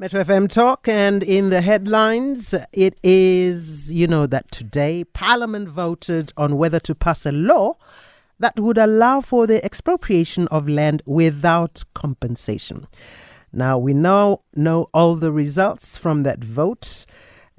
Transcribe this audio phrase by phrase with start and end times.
[0.00, 6.32] Metro FM Talk, and in the headlines, it is, you know, that today Parliament voted
[6.36, 7.76] on whether to pass a law
[8.38, 12.86] that would allow for the expropriation of land without compensation.
[13.52, 17.04] Now, we now know all the results from that vote,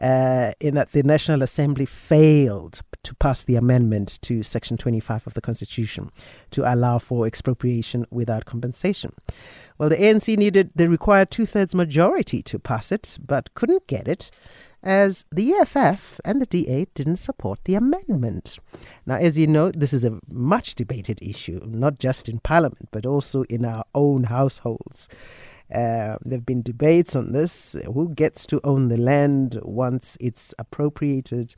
[0.01, 5.33] uh, in that the National Assembly failed to pass the amendment to Section 25 of
[5.33, 6.09] the Constitution
[6.51, 9.13] to allow for expropriation without compensation.
[9.79, 14.09] Well, the ANC needed the required two thirds majority to pass it, but couldn't get
[14.09, 14.29] it
[14.83, 18.59] as the EFF and the DA didn't support the amendment.
[19.05, 23.05] Now, as you know, this is a much debated issue, not just in Parliament, but
[23.05, 25.07] also in our own households.
[25.73, 30.53] Uh, there have been debates on this who gets to own the land once it's
[30.59, 31.55] appropriated,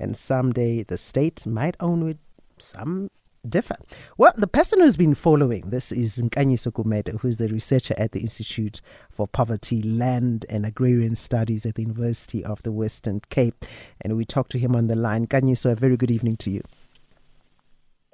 [0.00, 2.18] and someday the state might own it,
[2.56, 3.10] some
[3.48, 3.76] differ.
[4.16, 8.12] Well, the person who's been following this is Nkanyiso Gumede, who is the researcher at
[8.12, 13.64] the Institute for Poverty, Land and Agrarian Studies at the University of the Western Cape.
[14.00, 15.26] And we talked to him on the line.
[15.26, 16.62] Nkanyiso, a very good evening to you.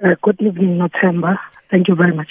[0.05, 1.39] Uh, good evening, Notemba.
[1.71, 2.29] Thank you very much.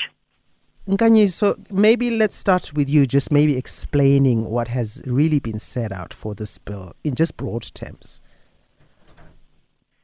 [0.88, 6.14] Nkanyiso, maybe let's start with you, just maybe explaining what has really been set out
[6.14, 8.20] for this bill in just broad terms.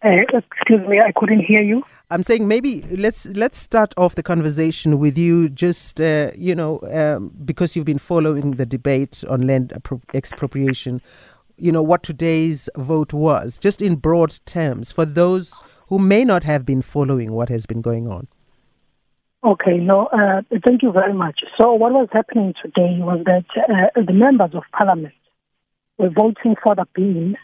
[0.03, 1.83] Uh, excuse me, I couldn't hear you.
[2.11, 5.49] I'm saying maybe let's let's start off the conversation with you.
[5.49, 9.73] Just uh, you know, um, because you've been following the debate on land
[10.13, 11.01] expropriation.
[11.57, 16.43] You know what today's vote was, just in broad terms, for those who may not
[16.45, 18.27] have been following what has been going on.
[19.43, 21.41] Okay, no, uh, thank you very much.
[21.59, 25.13] So, what was happening today was that uh, the members of parliament
[25.97, 27.35] were voting for the bill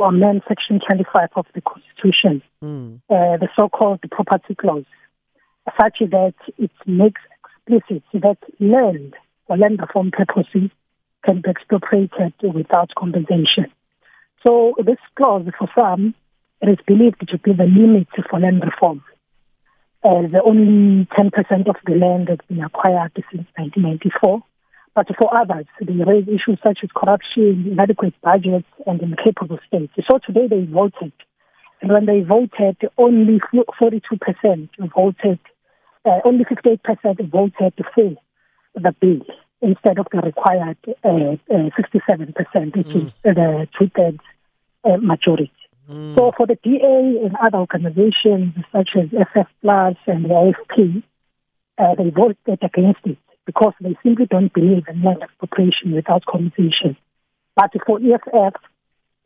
[0.00, 2.96] to amend Section 25 of the Constitution, mm.
[3.10, 4.84] uh, the so-called property clause,
[5.78, 9.14] such that it makes explicit that land
[9.46, 10.70] for land reform purposes
[11.24, 13.66] can be expropriated without compensation.
[14.46, 16.14] So this clause, for some,
[16.62, 19.02] it is believed to be the limit for land reform.
[20.02, 24.42] Uh, the only 10% of the land that's been acquired since 1994
[24.94, 29.92] but for others, they raise issues such as corruption, inadequate budgets, and incapable states.
[30.10, 31.12] So today they voted.
[31.80, 33.40] And when they voted, only
[33.80, 35.38] 42% voted,
[36.04, 38.16] uh, only 58% voted for
[38.74, 39.20] the bill
[39.62, 43.06] instead of the required uh, uh, 67%, which mm.
[43.06, 44.18] is the two thirds
[44.84, 45.52] uh, majority.
[45.88, 46.16] Mm.
[46.16, 51.02] So for the DA and other organizations such as FF Plus and the AFP,
[51.78, 53.18] uh, they voted against it
[53.50, 56.96] because they simply don't believe in land expropriation without compensation.
[57.56, 58.54] But for EFF,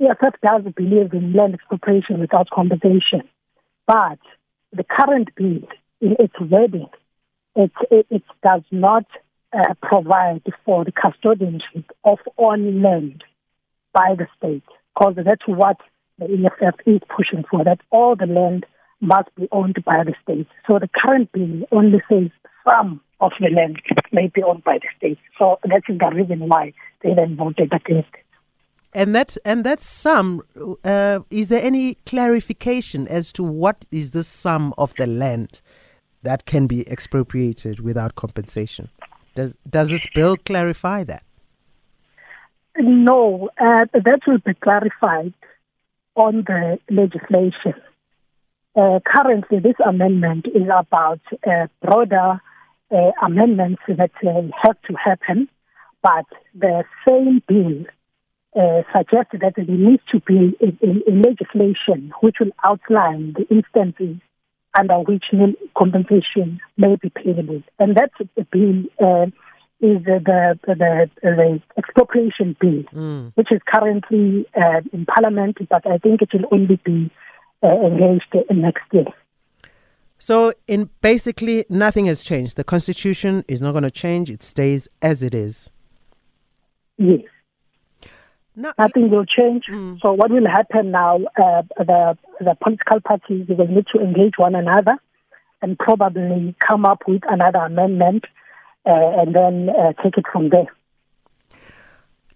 [0.01, 3.29] EFF does believe in land expropriation without compensation.
[3.87, 4.19] But
[4.73, 5.69] the current bill,
[6.01, 6.89] in its wording,
[7.55, 9.05] it, it, it does not
[9.53, 13.23] uh, provide for the custodianship of own land
[13.93, 14.65] by the state,
[14.95, 15.77] because that's what
[16.19, 18.65] the EFF is pushing for, that all the land
[19.03, 20.49] must be owned by the state.
[20.67, 22.31] So the current bill only says
[22.67, 23.81] some of the land
[24.13, 25.19] may be owned by the state.
[25.39, 28.25] So that's the reason why they then voted against it.
[28.93, 30.43] And that and that sum,
[30.85, 35.61] uh, is there any clarification as to what is the sum of the land
[36.23, 38.89] that can be expropriated without compensation?
[39.35, 41.25] Does does this bill clarify that?
[42.79, 45.35] No, uh, that will be clarified
[46.15, 47.75] on the legislation.
[48.77, 52.41] Uh, currently, this amendment is about a broader
[52.91, 55.49] uh, amendments that uh, have to happen,
[56.03, 57.84] but the same bill
[58.56, 63.45] uh, suggests that there needs to be a, a, a, legislation which will outline the
[63.55, 64.17] instances
[64.78, 65.25] under which
[65.77, 67.62] compensation may be payable.
[67.78, 68.11] And that
[68.53, 69.27] bill uh,
[69.81, 73.33] is the, the, the, expropriation bill, mm.
[73.34, 77.11] which is currently uh, in Parliament, but I think it will only be
[77.62, 79.06] uh, engaged next year.
[80.19, 82.57] So, in basically, nothing has changed.
[82.57, 85.71] The constitution is not going to change; it stays as it is.
[86.97, 87.21] Yes.
[88.57, 89.65] Nothing will change.
[89.71, 90.01] Mm.
[90.01, 91.16] So, what will happen now?
[91.37, 94.97] Uh, the the political parties will need to engage one another
[95.61, 98.25] and probably come up with another amendment,
[98.87, 100.67] uh, and then uh, take it from there.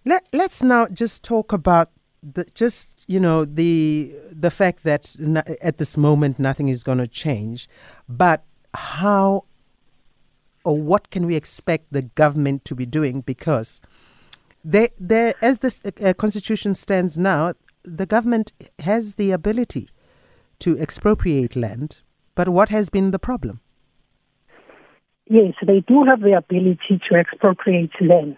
[0.03, 1.91] Let Let's now just talk about
[2.21, 5.15] the, just you know the the fact that
[5.61, 7.67] at this moment nothing is going to change,
[8.07, 8.43] but
[8.75, 9.45] how
[10.63, 13.81] or what can we expect the government to be doing because
[14.63, 17.53] they they as this uh, constitution stands now,
[17.83, 19.89] the government has the ability
[20.59, 22.01] to expropriate land,
[22.35, 23.59] but what has been the problem?
[25.25, 28.37] Yes, they do have the ability to expropriate land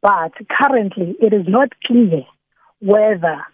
[0.00, 2.22] But currently, it is not clear
[2.80, 3.44] whether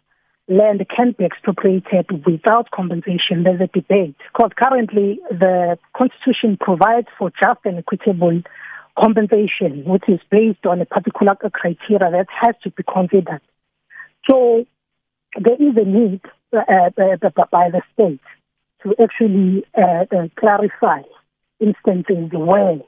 [0.49, 3.44] land can be expropriated without compensation.
[3.44, 8.43] There's a debate because currently the Constitution provides for just and equitable
[8.99, 13.41] compensation, which is based on a particular criteria that has to be considered.
[14.29, 14.67] So
[15.41, 16.20] there is a need
[16.52, 18.20] uh, uh, by the state
[18.82, 21.02] to actually uh, uh clarify
[21.58, 22.79] instances where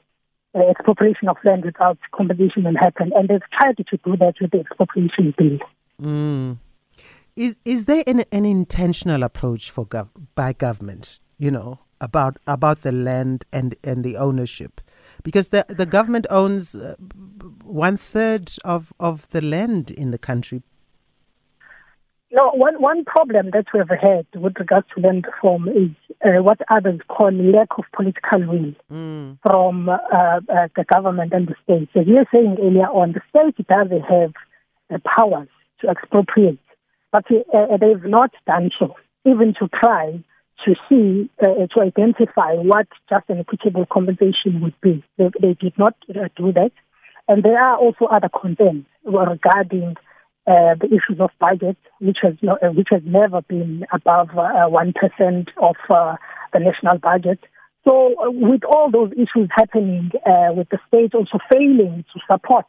[0.55, 4.51] uh, expropriation of land without compensation will happen, and they've tried to do that with
[4.51, 5.59] the expropriation bill.
[6.01, 6.57] Mm.
[7.37, 11.19] Is is there an, an intentional approach for gov- by government?
[11.37, 14.81] You know about about the land and and the ownership,
[15.21, 16.95] because the the government owns uh,
[17.63, 20.63] one third of of the land in the country.
[22.31, 25.91] No, one one problem that we have had with regards to land reform is
[26.25, 29.37] uh, what others call lack of political will mm.
[29.45, 30.39] from uh, uh,
[30.75, 31.87] the government and the state.
[31.93, 34.33] So you were saying earlier on, the state doesn't have
[34.89, 35.49] the powers
[35.81, 36.57] to expropriate
[37.11, 38.95] but uh, they've not done so,
[39.25, 40.23] even to try
[40.65, 45.03] to see, uh, to identify what just and equitable compensation would be.
[45.17, 46.71] They, they did not uh, do that.
[47.27, 49.95] And there are also other concerns regarding
[50.47, 54.65] uh, the issues of budget, which has no, uh, which has never been above uh,
[54.67, 54.93] one
[55.57, 57.39] of the national budget.
[57.87, 60.11] So, with all those issues happening,
[60.55, 62.65] with the state also failing to support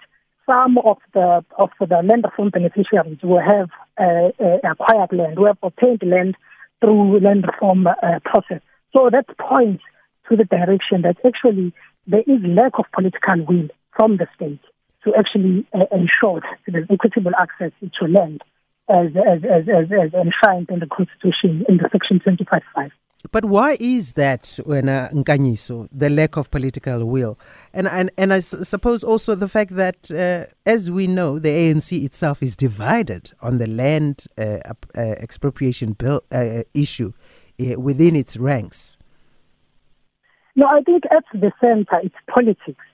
[0.49, 3.69] some of the of the land reform beneficiaries who have
[4.01, 4.31] uh,
[4.65, 6.37] acquired land, who have obtained land
[6.81, 7.93] through land reform uh,
[8.25, 8.63] process.
[8.93, 9.83] So that points
[10.29, 11.73] to the direction that actually
[12.07, 14.61] there is lack of political will from the state
[15.05, 16.41] to actually uh, ensure
[16.91, 18.43] equitable access to land
[18.89, 22.91] as, as, as, as, as enshrined in the Constitution in the Section 25.5.
[23.33, 27.37] But why is that, when uh, the lack of political will?
[27.75, 31.49] And, and, and I s- suppose also the fact that, uh, as we know, the
[31.49, 34.59] ANC itself is divided on the land uh,
[34.97, 37.13] uh, expropriation bill uh, issue
[37.61, 38.97] uh, within its ranks.
[40.55, 42.85] No, I think at the center, it's politics.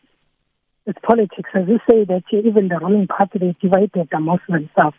[0.87, 1.51] It's politics.
[1.55, 4.97] As you say, that even the ruling party, they divided amongst themselves.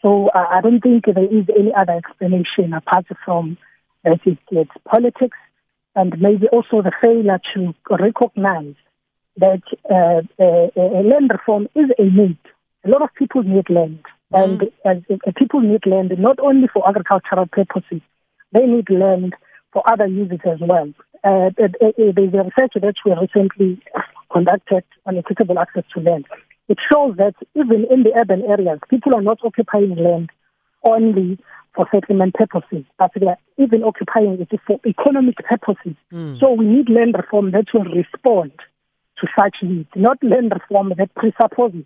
[0.00, 3.58] So I don't think there is any other explanation apart from
[4.06, 5.36] that it, it's politics
[5.94, 8.74] and maybe also the failure to recognize
[9.36, 12.38] that uh, uh, land reform is a need.
[12.84, 14.00] A lot of people need land,
[14.32, 15.20] and mm.
[15.26, 18.00] uh, people need land not only for agricultural purposes,
[18.52, 19.34] they need land
[19.72, 20.88] for other uses as well.
[21.24, 23.82] Uh, uh, uh, there's a research that we recently
[24.32, 26.24] conducted on equitable access to land.
[26.68, 30.30] It shows that even in the urban areas, people are not occupying land
[30.84, 31.38] only
[31.74, 35.94] for settlement purposes, but they are even occupying it for economic purposes.
[36.12, 36.40] Mm.
[36.40, 38.52] So we need land reform that will respond
[39.18, 41.84] to such needs, not land reform that presupposes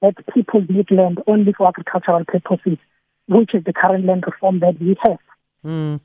[0.00, 2.78] that people need land only for agricultural purposes,
[3.28, 5.18] which is the current land reform that we have.
[5.64, 6.00] Mm.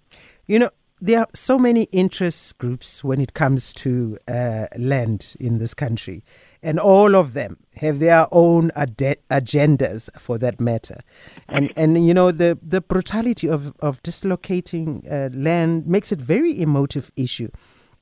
[0.46, 5.60] You know, there are so many interest groups when it comes to uh, land in
[5.60, 6.24] this country,
[6.64, 11.00] and all of them have their own ad- agendas for that matter.
[11.48, 16.60] And and you know the the brutality of of dislocating uh, land makes it very
[16.60, 17.50] emotive issue.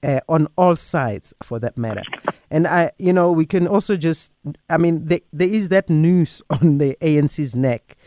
[0.04, 2.04] Uh, on all sides, for that matter,
[2.52, 4.32] and I, you know, we can also just,
[4.70, 7.98] I mean, there is that noose on the ANC's neck,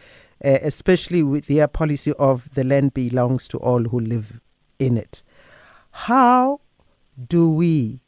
[0.45, 4.41] uh, especially with their policy of the land belongs to all who live
[4.79, 5.23] in it.
[5.91, 6.61] How
[7.27, 8.01] do we,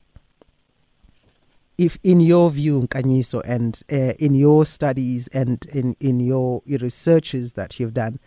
[1.78, 6.78] if in your view, Nkanyiso, and uh, in your studies and in, in your, your
[6.78, 8.20] researches that you've done,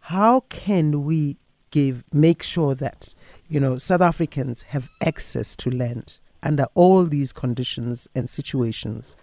[0.00, 1.36] how can we
[1.70, 3.14] give make sure that
[3.48, 9.16] you know South Africans have access to land under all these conditions and situations?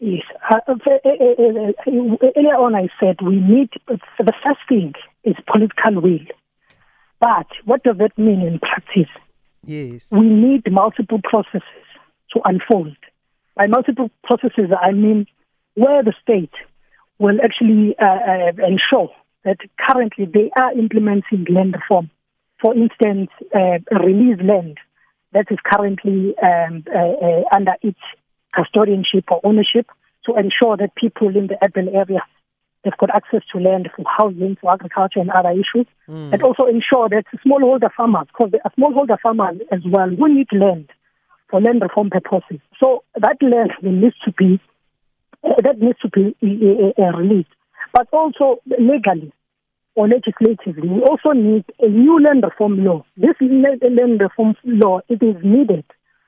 [0.00, 0.22] Yes.
[0.50, 1.72] Uh, uh, uh,
[2.36, 4.94] earlier on, I said we need the first thing
[5.24, 6.18] is political will.
[7.20, 9.10] But what does that mean in practice?
[9.64, 10.10] Yes.
[10.12, 11.62] We need multiple processes
[12.32, 12.96] to unfold.
[13.56, 15.26] By multiple processes, I mean
[15.74, 16.52] where the state
[17.18, 19.10] will actually uh, uh, ensure
[19.44, 22.10] that currently they are implementing land reform.
[22.60, 24.78] For instance, uh, release land
[25.32, 27.98] that is currently um, uh, uh, under its
[28.56, 29.86] custodianship or ownership
[30.26, 32.20] to ensure that people in the urban area
[32.84, 35.86] They've got access to land for housing, for agriculture, and other issues.
[36.08, 36.32] Mm.
[36.32, 40.48] And also ensure that smallholder farmers, because they are smallholder farmers as well, who need
[40.52, 40.90] land
[41.50, 42.60] for land reform purposes.
[42.78, 44.60] So that land needs to be
[45.44, 47.50] uh, that needs to be uh, uh, released.
[47.92, 49.32] But also legally
[49.94, 53.04] or legislatively, we also need a new land reform law.
[53.16, 55.84] This land reform law it is needed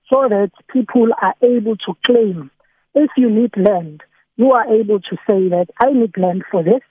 [0.09, 2.51] so that people are able to claim
[2.95, 4.03] if you need land,
[4.41, 6.85] you are able to say that I need land for this,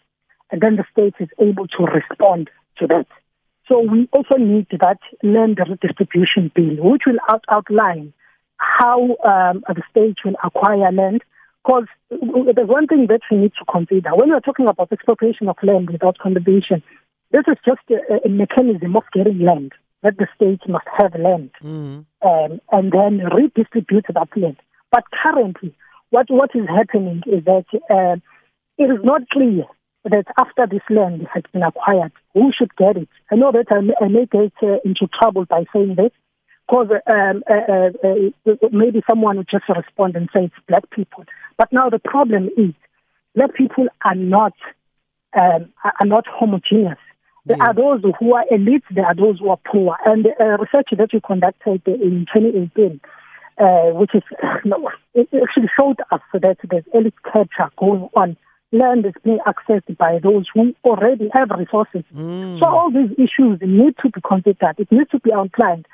[0.52, 3.08] and then the state is able to respond to that.
[3.68, 8.14] So we also need that land redistribution bill, which will out- outline
[8.58, 9.00] how
[9.32, 11.22] um, the state will acquire land.
[11.64, 11.88] Because
[12.56, 14.12] there's one thing that we need to consider.
[14.16, 16.82] When we're talking about expropriation of land without condemnation,
[17.32, 21.52] this is just a, a mechanism of getting land, that the state must have land
[21.64, 22.06] Mm.
[22.30, 24.58] um, and then redistribute that land.
[24.92, 25.74] But currently,
[26.10, 28.16] what, what is happening is that uh,
[28.78, 29.66] it is not clear
[30.06, 33.10] that after this land has been acquired, who should get it.
[33.32, 36.12] I know that I may, I may get uh, into trouble by saying this,
[36.68, 41.26] because um, uh, uh, uh, maybe someone would just respond and say it's black people.
[41.58, 42.74] But now the problem is
[43.36, 44.54] black people are not
[45.34, 46.98] um, are not homogeneous.
[47.46, 47.68] There Yes.
[47.68, 49.98] are those who are elites, there are those who are poor.
[50.06, 53.00] And uh, research that we conducted in 2018,
[53.60, 54.24] uh, which is,
[55.14, 58.38] it actually showed us that there's elite capture going on.
[58.72, 62.04] Land is being accessed by those who already have resources.
[62.16, 62.60] Mm.
[62.60, 64.76] So all these issues need to be considered.
[64.78, 65.88] It needs to be outlined.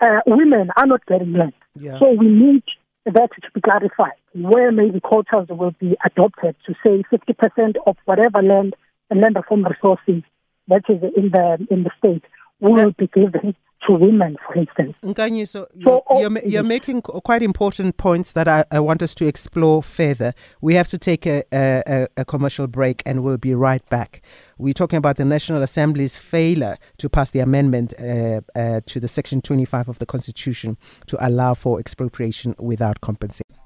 [0.00, 1.52] Uh, women are not getting land.
[1.78, 1.98] Yeah.
[1.98, 2.64] So we need
[3.04, 8.42] that to be clarified, where maybe quotas will be adopted to say 50% of whatever
[8.42, 8.74] land
[9.10, 10.22] and land reform resources
[10.68, 12.24] that is in the in the state
[12.60, 13.54] will be given
[13.86, 14.96] to women, for instance.
[15.02, 19.26] Nkanyi, so you're, you're, you're making quite important points that I, I want us to
[19.26, 20.34] explore further.
[20.60, 24.22] We have to take a, a, a- a commercial break and we'll be right back.
[24.58, 29.08] We're talking about the National Assembly's failure to pass the amendment uh, uh, to the
[29.08, 33.61] Section 25 of the Constitution to allow for expropriation without compensation.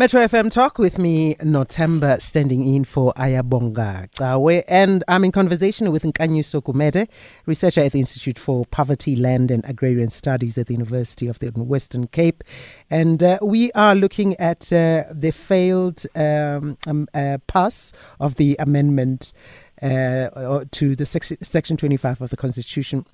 [0.00, 4.64] Metro FM Talk with me, Notemba, standing in for Ayabonga.
[4.66, 7.06] And I'm in conversation with Nkanyiso Gumede,
[7.44, 11.50] researcher at the Institute for Poverty, Land and Agrarian Studies at the University of the
[11.50, 12.42] Western Cape.
[12.88, 18.56] And uh, we are looking at uh, the failed um, um, uh, pass of the
[18.58, 19.34] amendment
[19.82, 23.04] uh, to the sec- Section 25 of the Constitution,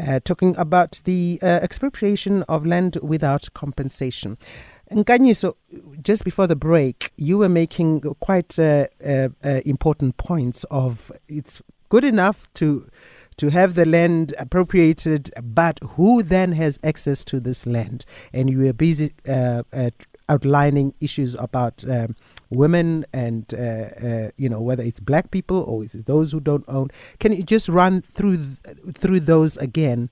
[0.00, 4.36] uh, talking about the uh, expropriation of land without compensation.
[4.90, 5.56] Nkanyi, so
[6.02, 11.62] just before the break, you were making quite uh, uh, uh, important points of it's
[11.88, 12.86] good enough to
[13.36, 18.04] to have the land appropriated, but who then has access to this land?
[18.32, 19.90] And you were busy uh, uh,
[20.28, 22.14] outlining issues about um,
[22.50, 26.64] women and uh, you know whether it's black people or is it those who don't
[26.68, 26.90] own.
[27.18, 30.10] Can you just run through th- through those again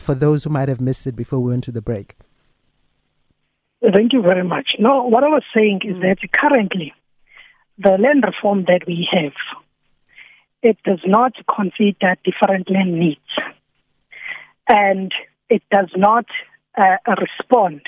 [0.00, 2.16] for those who might have missed it before we went to the break?
[3.82, 4.76] Thank you very much.
[4.78, 6.94] No, what I was saying is that currently
[7.78, 9.32] the land reform that we have,
[10.62, 13.20] it does not consider different land needs.
[14.68, 15.12] And
[15.48, 16.26] it does not
[16.76, 17.82] uh, respond.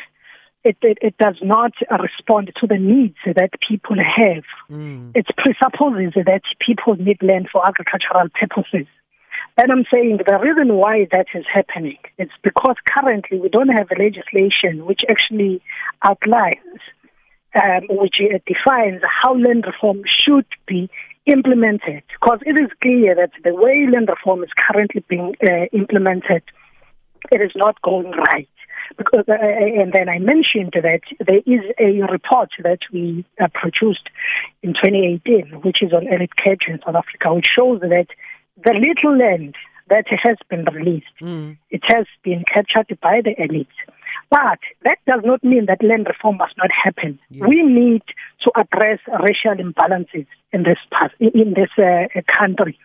[0.64, 4.44] It, it, it does not respond to the needs that people have.
[4.70, 5.12] Mm.
[5.14, 8.86] It presupposes that people need land for agricultural purposes.
[9.58, 13.88] And I'm saying the reason why that is happening is because currently we don't have
[13.98, 15.60] legislation which actually
[16.04, 16.78] outlines,
[17.60, 20.88] um, which uh, defines how land reform should be
[21.26, 22.04] implemented.
[22.20, 26.44] Because it is clear that the way land reform is currently being uh, implemented,
[27.32, 28.48] it is not going right.
[28.96, 34.08] Because, uh, and then I mentioned that there is a report that we uh, produced
[34.62, 38.06] in 2018, which is on elite capture in South Africa, which shows that
[38.64, 39.54] the little land
[39.88, 41.56] that has been released, Mm.
[41.70, 43.78] it has been captured by the elites.
[44.30, 47.18] But that does not mean that land reform must not happen.
[47.30, 47.48] Yes.
[47.48, 48.02] We need
[48.42, 52.78] to address racial imbalances in this part, in this uh, country.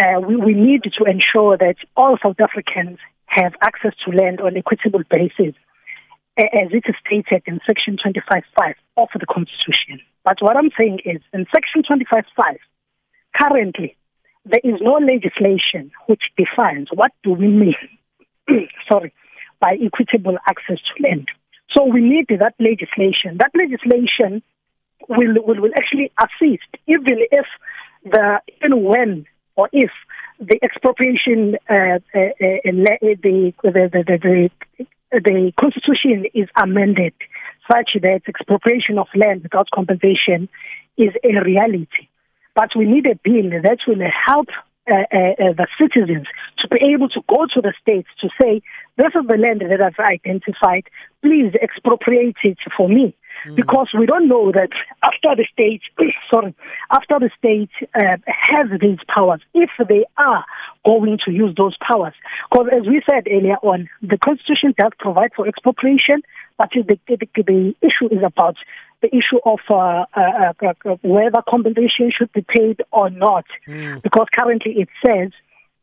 [0.00, 4.56] Uh, we, we need to ensure that all South Africans have access to land on
[4.56, 5.54] equitable basis,
[6.38, 10.00] as it is stated in Section 25.5 of the Constitution.
[10.24, 12.56] But what I'm saying is, in Section 25.5,
[13.34, 13.96] currently,
[14.50, 17.74] there is no legislation which defines what do we mean,
[18.90, 19.12] sorry,
[19.60, 21.28] by equitable access to land.
[21.76, 23.38] So we need that legislation.
[23.38, 24.42] That legislation
[25.08, 27.46] will, will, will actually assist, even if
[28.04, 29.26] the, even when
[29.56, 29.90] or if
[30.40, 37.12] the expropriation, uh, uh, uh, the, the, the, the, the, the constitution is amended
[37.70, 40.48] such that expropriation of land without compensation
[40.96, 42.08] is a reality.
[42.58, 44.48] But we need a bill that will help
[44.90, 46.26] uh, uh, uh, the citizens
[46.58, 48.62] to be able to go to the states to say,
[48.96, 50.82] this is the land that I've identified,
[51.22, 53.14] please expropriate it for me.
[53.54, 54.70] Because we don't know that
[55.04, 55.82] after the state,
[56.34, 56.52] sorry,
[56.90, 60.44] after the state uh, has these powers, if they are
[60.84, 62.14] going to use those powers.
[62.50, 66.22] Because as we said earlier on, the Constitution does provide for expropriation,
[66.56, 68.56] but the, the, the issue is about
[69.02, 74.02] the issue of uh, uh, uh, uh, whether compensation should be paid or not, mm.
[74.02, 75.30] because currently it says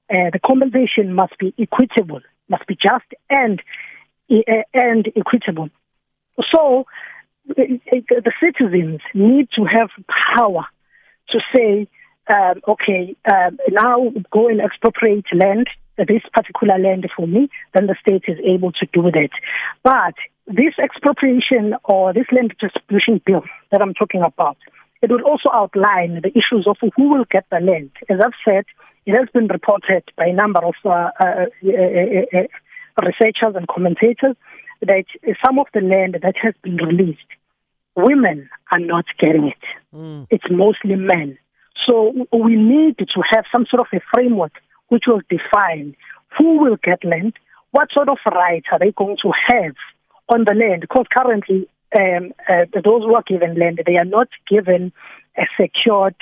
[0.09, 3.61] uh, the compensation must be equitable, must be just and
[4.29, 5.69] uh, and equitable.
[6.53, 6.85] So
[7.47, 9.89] the citizens need to have
[10.35, 10.65] power
[11.29, 11.87] to say,
[12.27, 15.67] um, okay, um, now go and expropriate land,
[15.97, 19.29] this particular land for me, then the state is able to do that.
[19.83, 20.15] But
[20.47, 24.57] this expropriation or this land distribution bill that I'm talking about,
[25.01, 27.91] it will also outline the issues of who will get the land.
[28.09, 28.65] As I've said,
[29.05, 33.67] it has been reported by a number of uh, uh, uh, uh, uh researchers and
[33.67, 34.35] commentators
[34.81, 35.05] that
[35.45, 37.19] some of the land that has been released,
[37.95, 39.63] women are not getting it.
[39.93, 40.27] Mm.
[40.29, 41.37] It's mostly men.
[41.87, 44.53] So we need to have some sort of a framework
[44.87, 45.95] which will define
[46.37, 47.33] who will get land,
[47.71, 49.75] what sort of rights are they going to have
[50.29, 51.67] on the land, because currently
[51.97, 54.91] um, uh, those who are given land, they are not given
[55.37, 56.15] a secured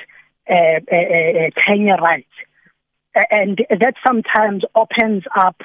[0.50, 2.28] uh, uh, tenure right.
[3.30, 5.58] And that sometimes opens up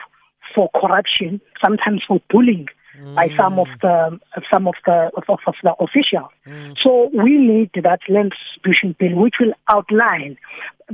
[0.54, 2.66] for corruption, sometimes for bullying
[2.98, 3.14] mm.
[3.14, 4.18] by some of the
[4.52, 6.30] some of the of, of the officials.
[6.46, 6.76] Mm.
[6.80, 10.36] So we need that land distribution bill, which will outline.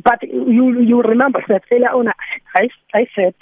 [0.03, 2.09] But you you remember that earlier on,
[2.55, 3.35] I I said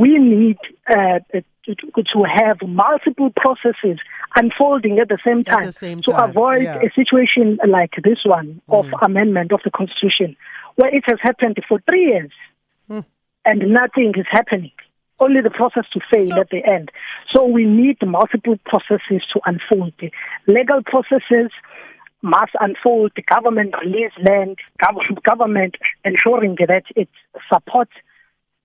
[0.00, 0.56] we need
[0.88, 1.18] uh,
[1.64, 3.98] to, to have multiple processes
[4.36, 6.16] unfolding at the same time, the same time.
[6.16, 6.80] to avoid yeah.
[6.80, 9.06] a situation like this one of mm.
[9.06, 10.36] amendment of the constitution,
[10.76, 12.32] where it has happened for three years
[12.90, 13.04] mm.
[13.44, 14.72] and nothing is happening
[15.20, 16.90] only the process to fail so, at the end.
[17.30, 19.94] So we need multiple processes to unfold.
[20.48, 21.50] Legal processes
[22.22, 23.12] must unfold.
[23.14, 24.58] The government release land,
[25.22, 27.08] government ensuring that it
[27.52, 27.92] supports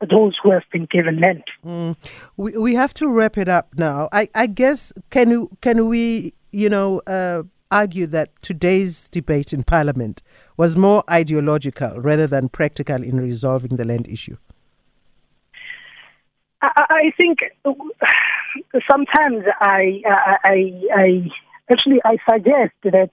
[0.10, 1.44] those who have been given land.
[1.66, 1.96] Mm.
[2.36, 4.10] We we have to wrap it up now.
[4.12, 9.64] I, I guess can you can we you know uh, argue that today's debate in
[9.64, 10.22] Parliament
[10.56, 14.38] was more ideological rather than practical in resolving the land issue?
[16.62, 17.40] I, I think
[18.90, 20.02] sometimes I,
[20.44, 21.32] I, I
[21.70, 23.12] actually I suggest that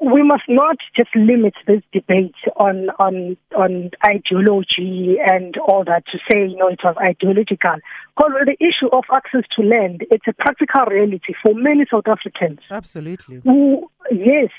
[0.00, 6.18] we must not just limit this debate on on on ideology and all that to
[6.30, 7.76] say you know it was ideological.
[8.16, 12.60] Because the issue of access to land it's a practical reality for many South Africans.
[12.70, 13.40] Absolutely.
[13.44, 14.50] Who, yes.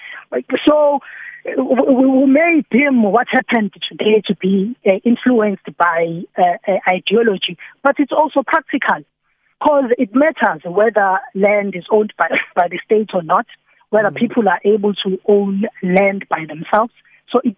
[0.68, 1.00] So
[1.46, 7.96] we may deem what happened today to be uh, influenced by uh, uh, ideology, but
[8.00, 9.04] it's also practical.
[9.60, 13.46] Because it matters whether land is owned by, by the state or not,
[13.96, 14.18] whether mm.
[14.24, 16.94] people are able to own land by themselves.
[17.32, 17.56] So it.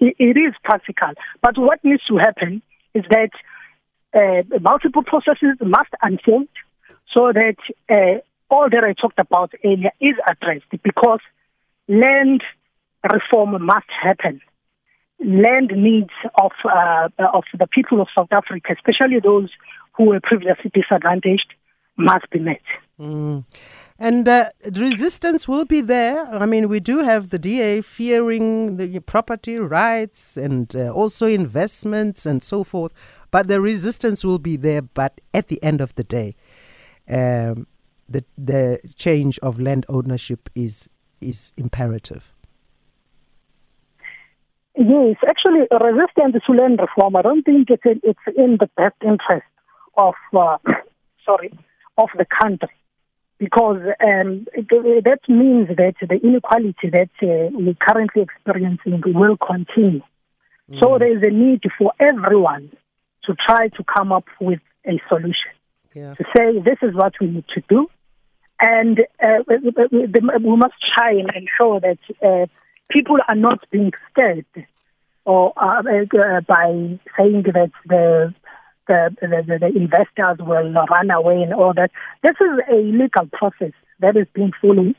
[0.00, 1.12] It, it is practical.
[1.42, 2.62] But what needs to happen
[2.94, 3.32] is that
[4.14, 6.48] uh, multiple processes must unfold
[7.12, 7.58] so that
[7.90, 11.20] uh, all that I talked about earlier is addressed because
[11.88, 12.42] land
[13.04, 14.40] reform must happen.
[15.20, 19.50] Land needs of uh, of the people of South Africa, especially those
[19.96, 21.52] who were previously disadvantaged,
[21.96, 22.62] must be met.
[22.98, 23.44] Mm.
[23.98, 26.26] And uh, resistance will be there.
[26.26, 32.26] I mean, we do have the DA fearing the property rights and uh, also investments
[32.26, 32.92] and so forth.
[33.30, 34.82] But the resistance will be there.
[34.82, 36.34] But at the end of the day,
[37.08, 37.66] um,
[38.08, 40.88] the the change of land ownership is
[41.20, 42.34] is imperative.
[44.76, 48.94] Yes, actually, resistance to land reform, I don't think it's in, it's in the best
[49.02, 49.46] interest
[49.96, 50.58] of, uh,
[51.26, 51.52] sorry,
[51.96, 52.68] of the country.
[53.38, 60.02] Because um, that means that the inequality that uh, we're currently experiencing will continue.
[60.70, 60.80] Mm.
[60.80, 62.72] So there is a need for everyone
[63.24, 65.52] to try to come up with a solution.
[65.94, 66.14] Yeah.
[66.14, 67.88] To say this is what we need to do,
[68.60, 72.46] and uh, we must try and ensure that uh,
[72.90, 74.44] people are not being scared
[75.24, 78.34] or uh, uh, by saying that the
[78.88, 81.90] the, the, the investors will run away and all that.
[82.22, 84.96] This is a legal process that is being followed.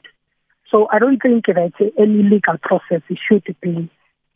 [0.72, 3.90] So I don't think that any legal process should be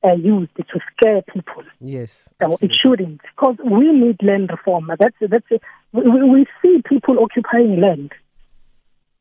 [0.04, 1.64] uh, used to scare people.
[1.80, 4.90] Yes, it shouldn't, because we need land reform.
[5.00, 5.46] That's that's
[5.92, 8.12] we, we see people occupying land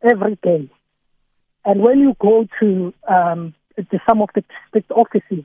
[0.02, 0.68] every day,
[1.64, 5.44] and when you go to um, to some of the district offices,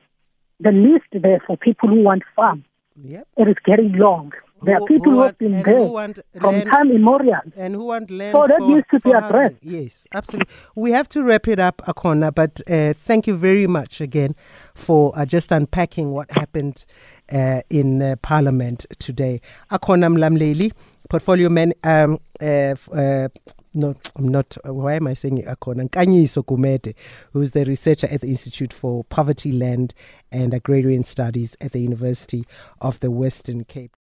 [0.59, 2.63] the list there for people who want farm,
[3.03, 3.27] yep.
[3.37, 4.33] it is getting long.
[4.63, 7.41] There who, are people who, have been there from time immemorial.
[7.55, 9.55] And who want land So that for, needs to be addressed.
[9.61, 10.51] Yes, absolutely.
[10.75, 14.35] We have to wrap it up, Akhona, but uh, thank you very much again
[14.73, 16.85] for uh, just unpacking what happened
[17.31, 19.41] uh, in uh, Parliament today.
[19.71, 20.71] Akhona Mlamleli
[21.09, 23.29] portfolio man um uh, uh
[23.73, 24.57] no, I'm not.
[24.65, 25.87] Why am I saying Akhona?
[25.87, 26.95] Nkanyiso Gumede,
[27.31, 29.93] who's the researcher at the Institute for Poverty, Land
[30.31, 32.43] and Agrarian Studies at the University
[32.81, 33.95] of the Western Cape.